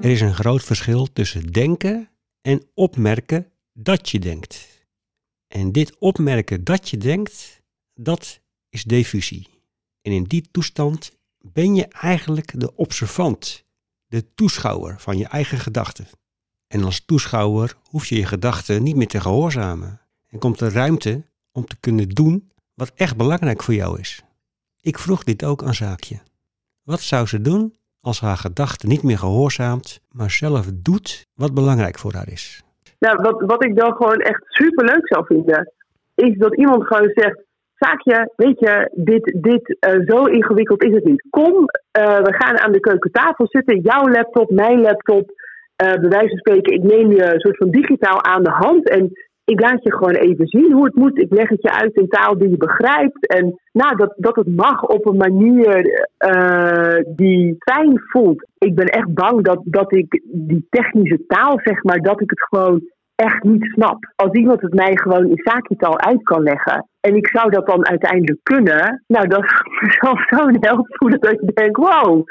Er 0.00 0.10
is 0.10 0.20
een 0.20 0.34
groot 0.34 0.62
verschil 0.62 1.12
tussen 1.12 1.52
denken 1.52 2.08
en 2.40 2.62
opmerken 2.74 3.52
dat 3.72 4.08
je 4.08 4.18
denkt. 4.18 4.68
En 5.46 5.72
dit 5.72 5.98
opmerken 5.98 6.64
dat 6.64 6.88
je 6.88 6.96
denkt, 6.96 7.62
dat 7.94 8.40
is 8.68 8.82
diffusie. 8.82 9.48
En 10.02 10.12
in 10.12 10.24
die 10.24 10.48
toestand 10.50 11.12
ben 11.38 11.74
je 11.74 11.86
eigenlijk 11.86 12.60
de 12.60 12.74
observant 12.74 13.64
de 14.06 14.34
toeschouwer 14.34 15.00
van 15.00 15.18
je 15.18 15.26
eigen 15.26 15.58
gedachten. 15.58 16.06
En 16.66 16.84
als 16.84 17.04
toeschouwer 17.04 17.76
hoef 17.82 18.06
je 18.06 18.16
je 18.16 18.26
gedachten 18.26 18.82
niet 18.82 18.96
meer 18.96 19.08
te 19.08 19.20
gehoorzamen. 19.20 20.00
En 20.26 20.38
komt 20.38 20.60
er 20.60 20.72
ruimte 20.72 21.24
om 21.52 21.66
te 21.66 21.76
kunnen 21.80 22.08
doen 22.08 22.50
wat 22.74 22.92
echt 22.94 23.16
belangrijk 23.16 23.62
voor 23.62 23.74
jou 23.74 24.00
is. 24.00 24.22
Ik 24.80 24.98
vroeg 24.98 25.24
dit 25.24 25.44
ook 25.44 25.62
aan 25.62 25.74
Zaakje. 25.74 26.20
Wat 26.82 27.00
zou 27.00 27.26
ze 27.26 27.40
doen 27.40 27.77
als 28.00 28.20
haar 28.20 28.36
gedachte 28.36 28.86
niet 28.86 29.02
meer 29.02 29.18
gehoorzaamt, 29.18 30.00
maar 30.12 30.30
zelf 30.30 30.66
doet 30.82 31.26
wat 31.34 31.54
belangrijk 31.54 31.98
voor 31.98 32.14
haar 32.14 32.28
is? 32.28 32.62
Nou, 32.98 33.22
wat, 33.22 33.42
wat 33.46 33.64
ik 33.64 33.76
dan 33.76 33.92
gewoon 33.92 34.18
echt 34.18 34.42
superleuk 34.46 35.06
zou 35.06 35.26
vinden, 35.26 35.72
is 36.14 36.38
dat 36.38 36.56
iemand 36.56 36.86
gewoon 36.86 37.10
zegt: 37.14 37.42
Zaakje, 37.78 38.32
weet 38.36 38.58
je, 38.58 38.90
dit, 38.94 39.36
dit 39.36 39.76
uh, 39.80 40.06
zo 40.06 40.24
ingewikkeld 40.24 40.84
is 40.84 40.94
het 40.94 41.04
niet. 41.04 41.26
Kom, 41.30 41.54
uh, 41.54 42.18
we 42.18 42.34
gaan 42.38 42.58
aan 42.58 42.72
de 42.72 42.80
keukentafel 42.80 43.46
zitten. 43.48 43.80
Jouw 43.80 44.08
laptop, 44.08 44.50
mijn 44.50 44.80
laptop. 44.80 45.30
Uh, 45.84 45.92
van 46.10 46.28
spreken, 46.28 46.74
ik 46.74 46.82
neem 46.82 47.12
je 47.12 47.32
een 47.32 47.40
soort 47.40 47.56
van 47.56 47.70
digitaal 47.70 48.24
aan 48.24 48.42
de 48.42 48.50
hand. 48.50 48.88
En 48.88 49.10
ik 49.48 49.60
laat 49.60 49.82
je 49.82 49.92
gewoon 49.92 50.14
even 50.14 50.46
zien 50.46 50.72
hoe 50.72 50.84
het 50.84 50.94
moet. 50.94 51.18
Ik 51.18 51.30
leg 51.30 51.48
het 51.48 51.62
je 51.62 51.72
uit 51.72 51.94
in 51.94 52.08
taal 52.08 52.38
die 52.38 52.50
je 52.50 52.56
begrijpt. 52.56 53.26
En 53.26 53.58
nou, 53.72 53.96
dat, 53.96 54.14
dat 54.16 54.36
het 54.36 54.56
mag 54.56 54.82
op 54.82 55.06
een 55.06 55.16
manier 55.16 56.06
uh, 56.18 57.00
die 57.16 57.56
fijn 57.58 58.00
voelt. 58.04 58.46
Ik 58.58 58.74
ben 58.74 58.86
echt 58.86 59.14
bang 59.14 59.44
dat, 59.44 59.60
dat 59.64 59.94
ik 59.94 60.22
die 60.24 60.66
technische 60.70 61.24
taal, 61.26 61.60
zeg 61.62 61.82
maar, 61.82 61.98
dat 61.98 62.20
ik 62.20 62.30
het 62.30 62.42
gewoon 62.42 62.80
echt 63.14 63.42
niet 63.42 63.64
snap. 63.64 64.12
Als 64.16 64.32
iemand 64.32 64.60
het 64.60 64.74
mij 64.74 64.96
gewoon 64.96 65.26
in 65.26 65.40
zaakjetaal 65.44 66.00
uit 66.00 66.22
kan 66.22 66.42
leggen. 66.42 66.88
En 67.00 67.16
ik 67.16 67.28
zou 67.28 67.50
dat 67.50 67.66
dan 67.66 67.86
uiteindelijk 67.86 68.38
kunnen. 68.42 69.04
Nou, 69.06 69.28
dat 69.28 69.44
zou 69.50 69.64
mezelf 69.80 70.26
zo'n 70.26 70.56
help 70.60 70.86
voelen 70.88 71.20
dat 71.20 71.38
je 71.40 71.50
denkt: 71.54 71.76
wow. 71.76 72.26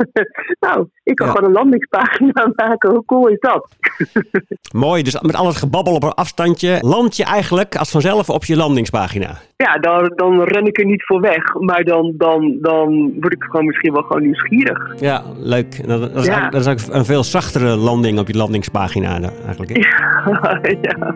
nou, 0.66 0.88
ik 1.02 1.14
kan 1.14 1.28
gewoon 1.28 1.44
een 1.44 1.52
landingspagina 1.52 2.52
maken. 2.56 2.90
Hoe 2.90 3.04
cool 3.04 3.28
is 3.28 3.40
dat? 3.40 3.68
Mooi, 4.72 5.02
dus 5.02 5.20
met 5.20 5.34
al 5.34 5.46
het 5.46 5.56
gebabbel 5.56 5.94
op 5.94 6.02
een 6.02 6.14
afstandje 6.14 6.78
land 6.80 7.16
je 7.16 7.24
eigenlijk 7.24 7.76
als 7.76 7.90
vanzelf 7.90 8.30
op 8.30 8.44
je 8.44 8.56
landingspagina. 8.56 9.36
Ja, 9.56 9.72
dan, 9.72 10.12
dan 10.16 10.42
ren 10.42 10.66
ik 10.66 10.78
er 10.78 10.84
niet 10.84 11.04
voor 11.04 11.20
weg. 11.20 11.54
Maar 11.54 11.84
dan, 11.84 12.14
dan, 12.16 12.58
dan 12.60 13.12
word 13.20 13.32
ik 13.32 13.42
gewoon 13.42 13.66
misschien 13.66 13.92
wel 13.92 14.02
gewoon 14.02 14.22
nieuwsgierig. 14.22 15.00
Ja, 15.00 15.22
leuk. 15.36 15.86
Dat, 15.86 16.00
dat, 16.00 16.14
is, 16.14 16.26
Ja. 16.26 16.48
dat 16.48 16.60
is 16.60 16.68
ook 16.68 16.94
een 16.94 17.04
veel 17.04 17.24
zachtere 17.24 17.76
landing 17.76 18.18
op 18.18 18.28
je 18.28 18.36
landingspagina 18.36 19.20
eigenlijk. 19.46 19.70
hè? 19.72 20.76
ja. 20.80 21.14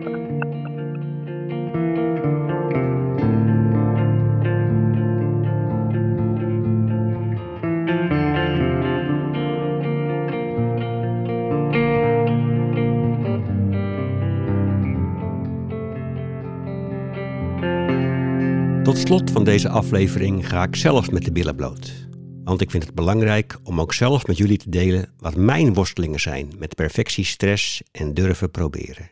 Tot 18.83 18.97
slot 18.97 19.31
van 19.31 19.43
deze 19.43 19.69
aflevering 19.69 20.47
ga 20.47 20.63
ik 20.63 20.75
zelf 20.75 21.11
met 21.11 21.25
de 21.25 21.31
billen 21.31 21.55
bloot. 21.55 22.07
Want 22.43 22.61
ik 22.61 22.71
vind 22.71 22.83
het 22.83 22.95
belangrijk 22.95 23.57
om 23.63 23.79
ook 23.79 23.93
zelf 23.93 24.27
met 24.27 24.37
jullie 24.37 24.57
te 24.57 24.69
delen 24.69 25.13
wat 25.19 25.35
mijn 25.35 25.73
worstelingen 25.73 26.19
zijn 26.19 26.51
met 26.59 26.75
perfectiestress 26.75 27.83
en 27.91 28.13
durven 28.13 28.51
proberen. 28.51 29.11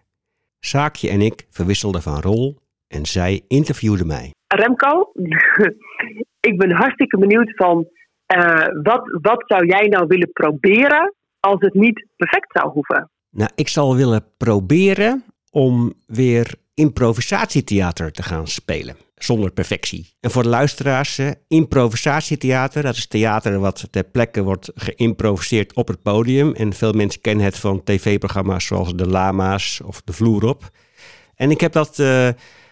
Saakje 0.59 1.09
en 1.09 1.21
ik 1.21 1.47
verwisselden 1.49 2.01
van 2.01 2.21
rol 2.21 2.57
en 2.87 3.05
zij 3.05 3.41
interviewde 3.47 4.05
mij. 4.05 4.31
Remco, 4.47 5.11
ik 6.49 6.57
ben 6.57 6.71
hartstikke 6.71 7.17
benieuwd 7.17 7.51
van 7.55 7.87
eh, 8.25 8.67
wat, 8.83 9.19
wat 9.21 9.43
zou 9.47 9.65
jij 9.65 9.87
nou 9.87 10.07
willen 10.07 10.31
proberen 10.31 11.13
als 11.39 11.59
het 11.59 11.73
niet 11.73 12.05
perfect 12.15 12.51
zou 12.51 12.71
hoeven? 12.71 13.09
Nou, 13.29 13.49
ik 13.55 13.67
zal 13.67 13.95
willen 13.95 14.25
proberen 14.37 15.23
om 15.51 15.93
weer 16.05 16.55
improvisatietheater 16.79 18.11
te 18.11 18.23
gaan 18.23 18.47
spelen. 18.47 18.95
Zonder 19.15 19.51
perfectie. 19.51 20.13
En 20.19 20.31
voor 20.31 20.43
de 20.43 20.49
luisteraars, 20.49 21.17
eh, 21.17 21.29
improvisatietheater, 21.47 22.83
dat 22.83 22.95
is 22.95 23.07
theater 23.07 23.59
wat 23.59 23.87
ter 23.91 24.03
plekke 24.03 24.43
wordt 24.43 24.71
geïmproviseerd 24.75 25.73
op 25.73 25.87
het 25.87 26.01
podium. 26.01 26.53
En 26.53 26.73
veel 26.73 26.91
mensen 26.91 27.21
kennen 27.21 27.45
het 27.45 27.57
van 27.57 27.83
tv-programma's 27.83 28.65
zoals 28.65 28.95
De 28.95 29.07
Lama's 29.07 29.81
of 29.85 30.01
De 30.01 30.13
Vloer 30.13 30.45
op. 30.45 30.69
En 31.35 31.51
ik 31.51 31.61
heb 31.61 31.71
dat 31.71 31.99
eh, 31.99 32.29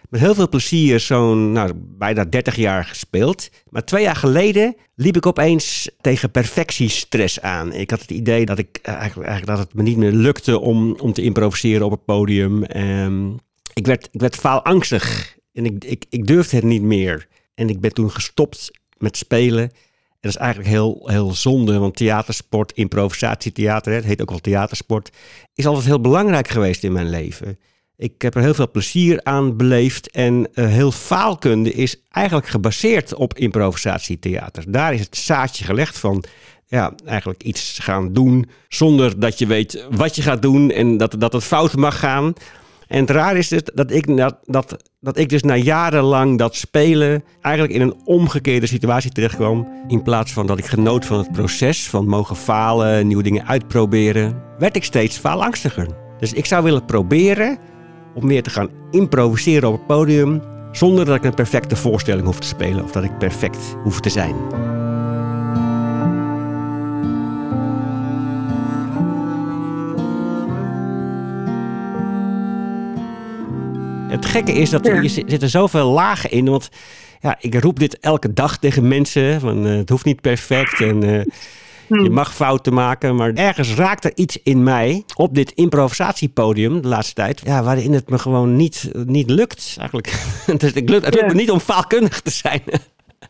met 0.08 0.20
heel 0.20 0.34
veel 0.34 0.48
plezier 0.48 1.00
zo'n 1.00 1.52
nou, 1.52 1.72
bijna 1.74 2.24
30 2.24 2.56
jaar 2.56 2.84
gespeeld. 2.84 3.48
Maar 3.70 3.84
twee 3.84 4.02
jaar 4.02 4.16
geleden 4.16 4.76
liep 4.94 5.16
ik 5.16 5.26
opeens 5.26 5.90
tegen 6.00 6.30
perfectiestress 6.30 7.40
aan. 7.40 7.72
Ik 7.72 7.90
had 7.90 8.00
het 8.00 8.10
idee 8.10 8.44
dat, 8.44 8.58
ik, 8.58 8.78
eh, 8.82 8.94
eigenlijk, 8.94 9.46
dat 9.46 9.58
het 9.58 9.74
me 9.74 9.82
niet 9.82 9.96
meer 9.96 10.12
lukte 10.12 10.58
om, 10.58 10.96
om 11.00 11.12
te 11.12 11.22
improviseren 11.22 11.86
op 11.86 11.90
het 11.90 12.04
podium. 12.04 12.64
Ehm, 12.64 13.30
ik, 13.78 13.86
werd, 13.86 14.08
ik 14.12 14.20
werd 14.20 14.36
faalangstig 14.36 15.36
en 15.52 15.64
ik, 15.64 15.84
ik, 15.84 16.04
ik 16.08 16.26
durfde 16.26 16.56
het 16.56 16.64
niet 16.64 16.82
meer. 16.82 17.26
En 17.54 17.68
ik 17.68 17.80
ben 17.80 17.92
toen 17.92 18.10
gestopt 18.10 18.70
met 18.96 19.16
spelen. 19.16 19.62
En 19.62 20.20
dat 20.20 20.30
is 20.30 20.36
eigenlijk 20.36 20.70
heel, 20.70 21.02
heel 21.04 21.32
zonde, 21.32 21.78
want 21.78 21.96
theatersport, 21.96 22.72
improvisatietheater, 22.72 23.92
het 23.92 24.04
heet 24.04 24.20
ook 24.22 24.30
wel 24.30 24.38
theatersport, 24.38 25.10
is 25.54 25.66
altijd 25.66 25.84
heel 25.84 26.00
belangrijk 26.00 26.48
geweest 26.48 26.84
in 26.84 26.92
mijn 26.92 27.08
leven. 27.08 27.58
Ik 27.96 28.22
heb 28.22 28.34
er 28.34 28.42
heel 28.42 28.54
veel 28.54 28.70
plezier 28.70 29.20
aan 29.22 29.56
beleefd 29.56 30.10
en 30.10 30.48
eh, 30.54 30.66
heel 30.66 30.92
faalkunde 30.92 31.72
is 31.72 32.02
eigenlijk 32.10 32.46
gebaseerd 32.46 33.14
op 33.14 33.34
improvisatietheater. 33.34 34.70
Daar 34.72 34.94
is 34.94 35.00
het 35.00 35.16
zaadje 35.16 35.64
gelegd 35.64 35.98
van 35.98 36.24
ja, 36.66 36.94
eigenlijk 37.04 37.42
iets 37.42 37.78
gaan 37.78 38.12
doen 38.12 38.50
zonder 38.68 39.20
dat 39.20 39.38
je 39.38 39.46
weet 39.46 39.86
wat 39.90 40.16
je 40.16 40.22
gaat 40.22 40.42
doen 40.42 40.70
en 40.70 40.96
dat, 40.96 41.14
dat 41.18 41.32
het 41.32 41.44
fout 41.44 41.76
mag 41.76 41.98
gaan. 41.98 42.34
En 42.88 43.00
het 43.00 43.10
raar 43.10 43.36
is 43.36 43.48
dus 43.48 43.62
dat 43.74 43.90
ik, 43.90 44.16
dat, 44.16 44.38
dat, 44.44 44.76
dat 45.00 45.18
ik 45.18 45.28
dus 45.28 45.42
na 45.42 45.56
jarenlang 45.56 46.38
dat 46.38 46.56
spelen 46.56 47.24
eigenlijk 47.40 47.74
in 47.74 47.80
een 47.80 48.00
omgekeerde 48.04 48.66
situatie 48.66 49.10
terechtkwam. 49.10 49.68
In 49.88 50.02
plaats 50.02 50.32
van 50.32 50.46
dat 50.46 50.58
ik 50.58 50.66
genoot 50.66 51.04
van 51.04 51.18
het 51.18 51.32
proces, 51.32 51.88
van 51.88 52.06
mogen 52.06 52.36
falen, 52.36 53.06
nieuwe 53.06 53.22
dingen 53.22 53.46
uitproberen, 53.46 54.42
werd 54.58 54.76
ik 54.76 54.84
steeds 54.84 55.18
faalangstiger. 55.18 55.86
Dus 56.18 56.32
ik 56.32 56.46
zou 56.46 56.64
willen 56.64 56.84
proberen 56.84 57.58
om 58.14 58.26
meer 58.26 58.42
te 58.42 58.50
gaan 58.50 58.70
improviseren 58.90 59.68
op 59.68 59.74
het 59.74 59.86
podium 59.86 60.42
zonder 60.72 61.04
dat 61.04 61.16
ik 61.16 61.24
een 61.24 61.34
perfecte 61.34 61.76
voorstelling 61.76 62.26
hoef 62.26 62.38
te 62.38 62.46
spelen 62.46 62.84
of 62.84 62.90
dat 62.92 63.04
ik 63.04 63.18
perfect 63.18 63.76
hoef 63.82 64.00
te 64.00 64.10
zijn. 64.10 64.36
Het 74.08 74.26
gekke 74.26 74.52
is 74.52 74.70
dat 74.70 74.86
er 74.86 75.08
zit- 75.10 75.30
zitten 75.30 75.50
zoveel 75.50 75.90
lagen 75.90 76.30
in. 76.30 76.44
Want 76.48 76.68
ja, 77.20 77.36
ik 77.40 77.60
roep 77.62 77.78
dit 77.78 77.98
elke 77.98 78.32
dag 78.32 78.58
tegen 78.58 78.88
mensen. 78.88 79.40
Van, 79.40 79.66
eh, 79.66 79.76
het 79.76 79.88
hoeft 79.88 80.04
niet 80.04 80.20
perfect 80.20 80.80
en 80.80 81.02
eh, 81.02 81.24
je 82.02 82.10
mag 82.10 82.34
fouten 82.34 82.74
maken. 82.74 83.16
Maar 83.16 83.32
ergens 83.34 83.74
raakt 83.74 84.04
er 84.04 84.12
iets 84.14 84.38
in 84.42 84.62
mij 84.62 85.02
op 85.16 85.34
dit 85.34 85.50
improvisatiepodium 85.52 86.80
de 86.82 86.88
laatste 86.88 87.14
tijd. 87.14 87.40
Ja, 87.44 87.62
waarin 87.62 87.92
het 87.92 88.10
me 88.10 88.18
gewoon 88.18 88.56
niet, 88.56 88.90
niet 89.06 89.30
lukt 89.30 89.76
eigenlijk. 89.78 90.12
dus 90.46 90.72
het 90.74 90.90
lukt, 90.90 91.04
het 91.04 91.14
lukt 91.14 91.26
me 91.26 91.34
niet 91.34 91.50
om 91.50 91.60
faalkundig 91.60 92.20
te 92.20 92.30
zijn. 92.30 92.62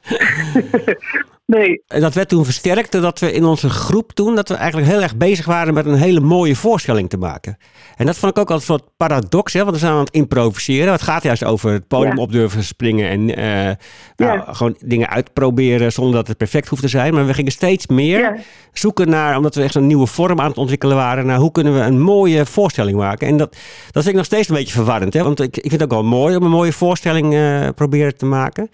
Nee, 1.47 1.83
En 1.87 2.01
dat 2.01 2.15
werd 2.15 2.29
toen 2.29 2.45
versterkt 2.45 2.93
doordat 2.93 3.19
we 3.19 3.33
in 3.33 3.45
onze 3.45 3.69
groep 3.71 4.13
toen... 4.13 4.35
dat 4.35 4.49
we 4.49 4.55
eigenlijk 4.55 4.91
heel 4.91 5.03
erg 5.03 5.17
bezig 5.17 5.47
waren 5.47 5.75
met 5.75 5.87
een 5.87 5.95
hele 5.95 6.21
mooie 6.21 6.57
voorstelling 6.57 7.09
te 7.11 7.17
maken. 7.17 7.57
En 7.97 8.07
dat 8.07 8.17
vond 8.19 8.33
ik 8.33 8.39
ook 8.39 8.51
altijd 8.51 8.69
een 8.69 8.75
soort 8.79 8.91
paradox, 8.97 9.53
hè, 9.53 9.61
want 9.61 9.73
we 9.73 9.79
zijn 9.79 9.93
aan 9.93 9.99
het 9.99 10.11
improviseren. 10.11 10.93
Het 10.93 11.03
gaat 11.03 11.23
juist 11.23 11.45
over 11.45 11.73
het 11.73 11.89
podium 11.89 12.17
Ja. 12.17 12.23
op 12.23 12.33
durven 12.33 12.65
springen 12.65 13.09
en 13.09 13.37
eh, 13.37 13.77
nou, 14.17 14.39
Ja. 14.39 14.45
gewoon 14.53 14.77
dingen 14.85 15.09
uitproberen 15.09 15.93
zonder 15.93 16.15
dat 16.15 16.29
het 16.29 16.37
perfect 16.37 16.69
hoeft 16.69 16.83
te 16.83 16.89
zijn. 16.89 17.15
Maar 17.15 17.27
we 17.27 17.35
gingen 17.35 17.53
steeds 17.53 17.87
meer 17.87 18.19
Ja. 18.21 18.37
zoeken 18.73 19.09
naar, 19.09 19.37
omdat 19.37 19.55
we 19.55 19.63
echt 19.63 19.75
een 19.75 19.87
nieuwe 19.87 20.07
vorm 20.07 20.41
aan 20.41 20.49
het 20.49 20.59
ontwikkelen 20.59 20.97
waren, 20.97 21.27
naar 21.27 21.39
hoe 21.39 21.53
kunnen 21.53 21.75
we 21.75 21.81
een 21.81 22.01
mooie 22.01 22.47
voorstelling 22.47 22.97
maken. 22.97 23.29
En 23.29 23.37
dat, 23.37 23.53
dat 23.91 24.03
vind 24.03 24.07
ik 24.07 24.15
nog 24.15 24.25
steeds 24.25 24.49
een 24.49 24.55
beetje 24.55 24.73
verwarrend, 24.75 25.15
hè, 25.15 25.23
want 25.23 25.41
ik, 25.41 25.57
ik 25.57 25.69
vind 25.69 25.73
het 25.81 25.83
ook 25.83 25.91
wel 26.01 26.05
mooi 26.05 26.37
om 26.37 26.43
een 26.43 26.51
mooie 26.51 26.73
voorstelling 26.73 27.35
eh, 27.35 27.69
proberen 27.75 28.17
te 28.17 28.27
maken. 28.27 28.71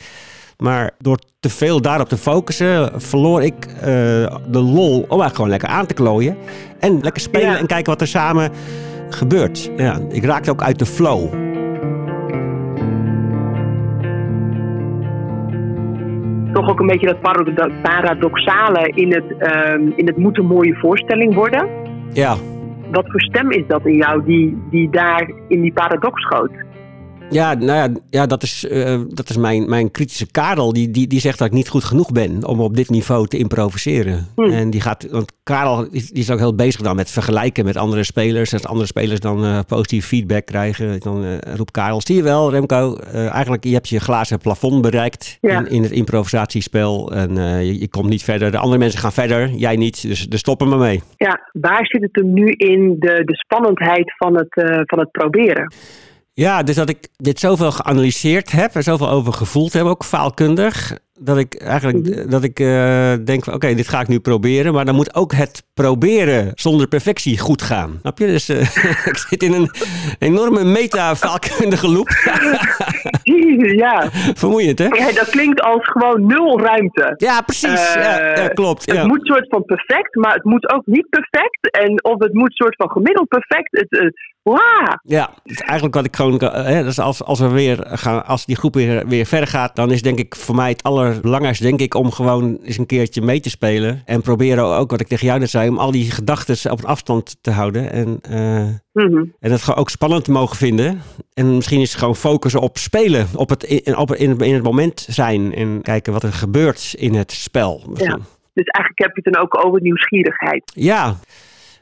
Maar 0.59 0.91
door 0.99 1.19
te 1.41 1.49
veel 1.51 1.81
daarop 1.81 2.09
te 2.09 2.17
focussen, 2.17 3.01
verloor 3.01 3.43
ik 3.43 3.55
eh, 3.67 3.83
de 4.49 4.61
lol 4.61 4.93
om 4.93 5.21
eigenlijk 5.21 5.35
gewoon 5.35 5.51
lekker 5.51 5.69
aan 5.69 5.87
te 5.87 5.95
klooien. 5.95 6.37
En 6.81 6.99
lekker 7.03 7.23
spelen 7.23 7.51
Ja. 7.51 7.59
en 7.59 7.67
kijken 7.67 7.93
wat 7.93 8.01
er 8.01 8.07
samen 8.07 8.51
gebeurt. 9.09 9.71
Ja, 9.77 9.99
ik 10.09 10.25
raakte 10.25 10.51
ook 10.51 10.63
uit 10.63 10.79
de 10.79 10.87
flow. 10.87 11.43
toch 16.53 16.69
ook 16.71 16.81
een 16.81 16.87
beetje 16.87 17.07
dat 17.07 17.21
parado- 17.21 17.73
paradoxale 17.83 18.89
in 18.95 19.13
het, 19.15 19.25
ehm, 19.39 19.91
in 19.97 20.07
het 20.07 20.17
moet 20.17 20.39
een 20.39 20.47
mooie 20.47 20.75
voorstelling 20.77 21.35
worden. 21.35 21.69
Ja, 22.13 22.35
Wat 22.91 23.05
voor 23.11 23.21
stem 23.21 23.51
is 23.51 23.67
dat 23.67 23.87
in 23.87 23.97
jou 23.97 24.25
die, 24.25 24.63
die 24.71 24.91
daar 24.91 25.31
in 25.49 25.61
die 25.61 25.73
paradox 25.73 26.23
schoot? 26.23 26.51
Ja, 27.31 27.55
nou 27.55 27.73
ja, 27.73 28.01
ja 28.11 28.27
dat 28.27 28.43
is, 28.43 28.67
uh, 28.71 29.01
dat 29.09 29.29
is 29.31 29.37
mijn, 29.37 29.69
mijn 29.69 29.91
kritische 29.91 30.31
Karel. 30.31 30.73
Die, 30.73 30.91
die, 30.91 31.07
die 31.07 31.21
zegt 31.21 31.39
dat 31.39 31.47
ik 31.47 31.53
niet 31.53 31.69
goed 31.69 31.85
genoeg 31.85 32.13
ben 32.13 32.47
om 32.47 32.61
op 32.61 32.77
dit 32.77 32.91
niveau 32.91 33.27
te 33.27 33.39
improviseren. 33.39 34.27
Hmm. 34.35 34.51
En 34.51 34.71
die 34.71 34.81
gaat, 34.81 35.11
want 35.11 35.33
Karel 35.43 35.91
die 35.91 36.11
is 36.13 36.31
ook 36.31 36.39
heel 36.39 36.55
bezig 36.55 36.81
dan 36.81 36.97
met 36.97 37.11
vergelijken 37.11 37.65
met 37.65 37.77
andere 37.77 38.05
spelers. 38.05 38.53
Als 38.53 38.67
andere 38.67 38.87
spelers 38.87 39.21
dan 39.21 39.45
uh, 39.45 39.59
positief 39.67 40.07
feedback 40.07 40.47
krijgen, 40.47 41.01
dan 41.01 41.25
uh, 41.25 41.31
roept 41.57 41.71
Karel, 41.71 42.01
zie 42.01 42.17
je 42.17 42.23
wel 42.23 42.51
Remco, 42.51 42.97
eigenlijk 43.13 43.65
je 43.65 43.73
hebt 43.73 43.89
je 43.89 44.01
glazen 44.01 44.39
plafond 44.39 44.83
bereikt 44.83 45.39
in, 45.41 45.69
in, 45.69 45.83
het 45.83 45.93
improvisatiespel. 45.93 47.13
En 47.13 47.37
je, 47.67 47.81
je, 47.81 47.89
komt 47.89 48.09
niet 48.09 48.25
verder. 48.25 48.51
De 48.51 48.59
andere 48.59 48.79
mensen 48.79 49.01
gaan 49.01 49.13
verder, 49.13 49.49
jij 49.51 49.77
niet. 49.77 50.09
Dus, 50.09 50.29
dus 50.29 50.41
stoppen 50.41 50.69
maar 50.69 50.79
mee. 50.79 51.03
Ja, 51.17 51.51
waar 51.53 51.87
zit 51.87 52.03
het 52.03 52.15
hem 52.15 52.33
nu 52.33 52.47
in 52.47 52.97
de, 52.99 53.23
de 53.25 53.37
spannendheid 53.37 54.15
van 54.17 54.37
het, 54.37 54.83
van 54.87 54.99
het 54.99 55.11
proberen? 55.11 55.73
Ja, 56.35 56.63
dus 56.63 56.77
dat 56.77 56.89
ik 56.89 57.09
dit 57.17 57.41
zoveel 57.41 57.73
geanalyseerd 57.73 58.53
heb 58.53 58.75
en 58.75 58.83
zoveel 58.83 59.11
over 59.11 59.33
gevoeld 59.33 59.73
heb, 59.73 59.85
ook 59.85 60.05
faalkundig 60.05 60.99
dat 61.21 61.39
ik 61.39 61.55
eigenlijk 61.55 61.99
mhm. 61.99 62.31
dat 62.31 62.43
ik 62.45 62.61
uh, 62.61 63.13
denk 63.25 63.45
van 63.45 63.55
oké, 63.55 63.75
dit 63.75 63.89
ga 63.89 64.01
ik 64.01 64.09
nu 64.09 64.21
proberen. 64.21 64.73
Maar 64.73 64.85
dan 64.85 64.95
moet 64.95 65.15
ook 65.15 65.33
het 65.33 65.67
proberen 65.75 66.53
zonder 66.55 66.89
perfectie 66.89 67.39
goed 67.39 67.63
gaan. 67.63 67.99
Snap 68.01 68.19
je? 68.19 68.27
Dus 68.27 68.51
uh, 68.51 68.61
ik 69.11 69.17
zit 69.17 69.43
in 69.43 69.53
een 69.53 69.71
enorme 70.19 70.65
meta-vaalkundige 70.65 71.89
loop. 71.89 72.09
ja. 73.85 74.09
Vermoeiend, 74.35 74.79
hè? 74.79 74.85
Ja, 74.85 75.13
dat 75.13 75.31
klinkt 75.31 75.61
als 75.61 75.89
gewoon 75.89 76.27
nul 76.27 76.61
ruimte. 76.61 77.15
Ja, 77.17 77.41
precies. 77.41 77.97
Uh, 77.97 78.03
ja, 78.37 78.49
klopt. 78.49 78.93
Het 78.93 79.07
moet 79.07 79.27
soort 79.27 79.47
van 79.49 79.65
perfect, 79.65 80.15
maar 80.15 80.35
het 80.35 80.45
moet 80.45 80.73
ook 80.73 80.87
niet 80.87 81.09
perfect. 81.09 81.71
En 81.71 82.05
of 82.05 82.19
het 82.19 82.33
moet 82.33 82.53
soort 82.53 82.77
van 82.77 82.91
gemiddeld 82.91 83.29
perfect. 83.29 83.69
Het, 83.71 84.13
Wow. 84.45 84.97
Ja, 85.03 85.31
is 85.45 85.61
eigenlijk 85.61 85.95
wat 85.95 86.05
ik 86.05 86.17
gewoon. 86.17 86.45
Hè, 86.45 86.83
dus 86.83 86.99
als, 86.99 87.23
als 87.23 87.41
we 87.41 87.49
weer 87.49 87.87
gaan, 87.87 88.27
als 88.27 88.47
die 88.47 88.57
groep 88.57 88.75
weer, 88.75 89.07
weer 89.07 89.27
verder 89.27 89.49
gaat, 89.49 89.77
dan 89.77 89.91
is 89.91 90.03
denk 90.03 90.19
ik 90.19 90.37
voor 90.37 90.55
mij 90.55 90.69
het 90.69 90.83
allerbelangrijkste, 90.83 91.65
denk 91.65 91.81
ik, 91.81 91.95
om 91.95 92.11
gewoon 92.11 92.59
eens 92.63 92.79
een 92.79 92.87
keertje 92.87 93.23
mee 93.23 93.41
te 93.41 93.51
spelen. 93.51 94.03
En 94.05 94.21
proberen 94.21 94.65
ook, 94.65 94.91
wat 94.91 95.01
ik 95.01 95.07
tegen 95.07 95.27
jou 95.27 95.39
net 95.39 95.51
zei, 95.51 95.69
om 95.69 95.79
al 95.79 95.91
die 95.91 96.11
gedachten 96.11 96.71
op 96.71 96.79
een 96.79 96.85
afstand 96.85 97.37
te 97.41 97.51
houden. 97.51 97.91
En, 97.91 98.21
uh, 98.31 98.59
en 99.41 99.51
dat 99.51 99.63
gewoon 99.63 99.81
ook 99.81 99.91
spannend 99.91 100.25
te 100.25 100.31
mogen 100.31 100.57
vinden. 100.57 101.03
En 101.35 101.55
misschien 101.55 101.81
is 101.81 101.91
het 101.91 101.99
gewoon 101.99 102.17
focussen 102.17 102.61
op 102.61 102.79
spelen, 102.79 103.27
op 103.35 103.49
het, 103.49 103.63
in, 103.63 103.97
op, 103.97 104.15
in, 104.15 104.39
in 104.39 104.55
het 104.55 104.63
moment 104.63 105.07
zijn 105.11 105.55
en 105.55 105.83
kijken 105.83 106.13
wat 106.13 106.23
er 106.23 106.33
gebeurt 106.33 106.95
in 106.99 107.15
het 107.15 107.33
spel. 107.33 107.83
Ja. 107.95 108.19
Dus 108.55 108.67
eigenlijk 108.67 108.99
heb 108.99 109.17
je 109.17 109.21
het 109.25 109.35
dan 109.35 109.43
ook 109.43 109.65
over 109.67 109.81
nieuwsgierigheid. 109.81 110.73
Ja. 110.75 111.17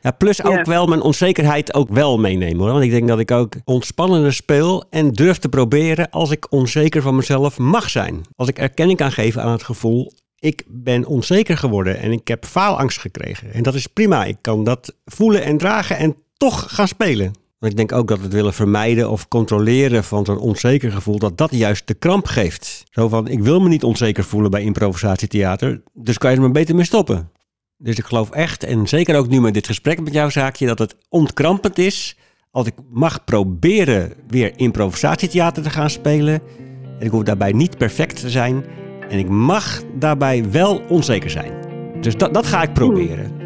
Ja, 0.03 0.11
plus 0.11 0.45
ook 0.45 0.65
wel 0.65 0.87
mijn 0.87 1.01
onzekerheid 1.01 1.75
ook 1.75 1.89
wel 1.89 2.19
meenemen 2.19 2.59
hoor. 2.59 2.73
Want 2.73 2.85
ik 2.85 2.91
denk 2.91 3.09
dat 3.09 3.19
ik 3.19 3.31
ook 3.31 3.55
ontspannender 3.65 4.33
speel 4.33 4.85
en 4.91 5.13
durf 5.13 5.39
te 5.39 5.49
proberen 5.49 6.11
als 6.11 6.31
ik 6.31 6.53
onzeker 6.53 7.03
van 7.03 7.17
mezelf 7.17 7.59
mag 7.59 7.91
zijn. 7.91 8.21
Als 8.37 8.49
ik 8.49 8.59
erkenning 8.59 8.99
kan 8.99 9.13
geven 9.13 9.43
aan 9.43 9.53
het 9.53 9.63
gevoel, 9.63 10.13
ik 10.39 10.65
ben 10.69 11.07
onzeker 11.07 11.57
geworden 11.57 11.99
en 11.99 12.13
ik 12.13 12.29
heb 12.29 12.45
faalangst 12.45 12.99
gekregen. 12.99 13.53
En 13.53 13.63
dat 13.63 13.75
is 13.75 13.87
prima. 13.87 14.25
Ik 14.25 14.37
kan 14.41 14.65
dat 14.65 14.95
voelen 15.05 15.43
en 15.43 15.59
dragen 15.59 15.97
en 15.97 16.17
toch 16.37 16.75
gaan 16.75 16.89
spelen. 16.89 17.33
Want 17.59 17.73
ik 17.73 17.77
denk 17.77 17.93
ook 17.93 18.09
dat 18.09 18.21
het 18.21 18.33
willen 18.33 18.55
vermijden 18.55 19.11
of 19.11 19.29
controleren 19.29 20.05
van 20.05 20.25
zo'n 20.25 20.39
onzeker 20.39 20.93
gevoel, 20.93 21.19
dat 21.19 21.39
dat 21.39 21.51
juist 21.51 21.87
de 21.87 21.95
kramp 21.95 22.27
geeft. 22.27 22.83
Zo 22.91 23.09
van, 23.09 23.29
ik 23.29 23.43
wil 23.43 23.61
me 23.61 23.69
niet 23.69 23.85
onzeker 23.85 24.25
voelen 24.25 24.51
bij 24.51 24.63
improvisatietheater, 24.63 25.83
dus 25.93 26.19
kan 26.19 26.31
je 26.31 26.37
er 26.37 26.43
maar 26.43 26.53
beter 26.53 26.75
mee 26.75 26.85
stoppen. 26.85 27.31
Dus 27.83 27.99
ik 27.99 28.05
geloof 28.05 28.31
echt, 28.31 28.65
en 28.65 28.89
zeker 28.89 29.17
ook 29.17 29.29
nu 29.29 29.41
met 29.41 29.55
dit 29.55 29.67
gesprek 29.67 30.01
met 30.01 30.13
jouw 30.13 30.31
zaakje, 30.31 30.67
dat 30.67 30.79
het 30.79 30.97
ontkrampend 31.09 31.79
is 31.79 32.17
als 32.51 32.67
ik 32.67 32.75
mag 32.91 33.25
proberen 33.25 34.13
weer 34.29 34.53
improvisatietheater 34.57 35.63
te 35.63 35.71
gaan 35.71 35.91
spelen. 35.91 36.41
En 36.99 37.07
ik 37.07 37.11
hoef 37.11 37.23
daarbij 37.23 37.53
niet 37.53 37.79
perfect 37.79 38.21
te 38.21 38.31
zijn. 38.31 38.65
En 39.09 39.19
ik 39.19 39.29
mag 39.29 39.83
daarbij 39.99 40.51
wel 40.51 40.83
onzeker 40.89 41.31
zijn. 41.31 41.53
Dus 42.01 42.17
dat, 42.17 42.35
dat 42.35 42.47
ga 42.47 42.63
ik 42.63 42.73
proberen. 42.73 43.42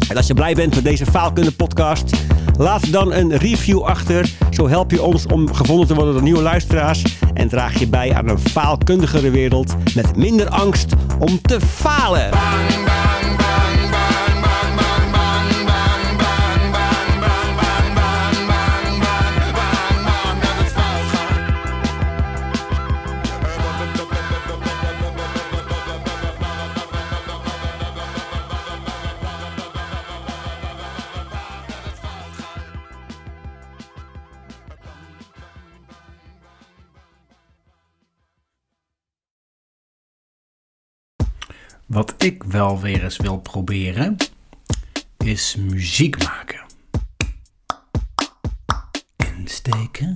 En 0.10 0.18
als 0.18 0.28
je 0.28 0.34
blij 0.34 0.54
bent 0.54 0.76
met 0.76 0.84
deze 0.84 1.06
Faalkunde 1.06 1.52
podcast 1.52 2.36
Laat 2.58 2.92
dan 2.92 3.14
een 3.14 3.38
review 3.38 3.82
achter. 3.82 4.30
Zo 4.50 4.68
help 4.68 4.92
je 4.92 5.02
ons 5.02 5.26
om 5.26 5.54
gevonden 5.54 5.88
te 5.88 5.94
worden 5.94 6.14
door 6.14 6.24
nieuwe 6.24 6.42
luisteraars. 6.42 7.04
En 7.34 7.48
draag 7.48 7.80
je 7.80 7.88
bij 7.88 8.14
aan 8.14 8.28
een 8.28 8.40
faalkundigere 8.40 9.30
wereld 9.30 9.76
met 9.96 10.16
minder 10.16 10.50
angst 10.50 10.94
om 11.20 11.42
te 11.42 11.62
falen. 11.62 12.30
Wat 41.88 42.14
ik 42.18 42.44
wel 42.44 42.80
weer 42.80 43.04
eens 43.04 43.18
wil 43.18 43.38
proberen, 43.38 44.16
is 45.18 45.56
muziek 45.56 46.24
maken. 46.24 46.66
Insteken, 49.38 50.16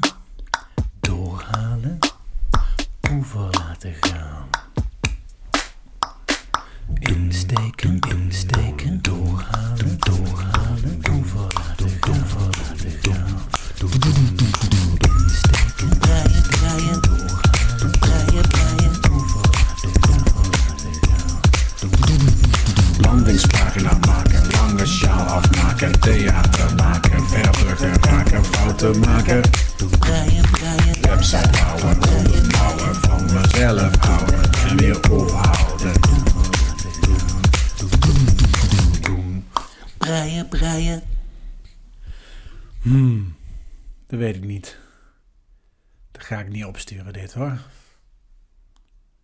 Opsturen 46.91 47.13
dit 47.13 47.34
hoor. 47.34 47.60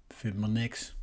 Vind 0.08 0.38
maar 0.38 0.49
niks. 0.49 0.96